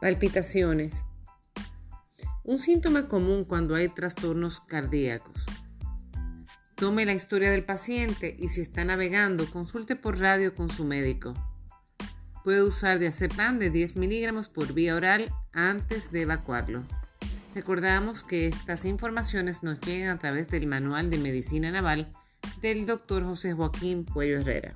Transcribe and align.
Palpitaciones. 0.00 1.04
Un 2.44 2.60
síntoma 2.60 3.08
común 3.08 3.44
cuando 3.44 3.74
hay 3.74 3.88
trastornos 3.88 4.60
cardíacos. 4.60 5.44
Tome 6.76 7.04
la 7.04 7.14
historia 7.14 7.50
del 7.50 7.64
paciente 7.64 8.36
y 8.38 8.46
si 8.46 8.60
está 8.60 8.84
navegando, 8.84 9.50
consulte 9.50 9.96
por 9.96 10.20
radio 10.20 10.54
con 10.54 10.70
su 10.70 10.84
médico. 10.84 11.34
Puede 12.44 12.62
usar 12.62 13.00
diazepam 13.00 13.58
de 13.58 13.70
10 13.70 13.96
miligramos 13.96 14.46
por 14.46 14.72
vía 14.72 14.94
oral 14.94 15.34
antes 15.52 16.12
de 16.12 16.22
evacuarlo. 16.22 16.86
Recordamos 17.56 18.22
que 18.22 18.46
estas 18.46 18.84
informaciones 18.84 19.64
nos 19.64 19.80
llegan 19.80 20.10
a 20.10 20.18
través 20.20 20.46
del 20.46 20.68
Manual 20.68 21.10
de 21.10 21.18
Medicina 21.18 21.72
Naval 21.72 22.08
del 22.62 22.86
Dr. 22.86 23.24
José 23.24 23.52
Joaquín 23.52 24.04
Puello 24.04 24.38
Herrera. 24.38 24.74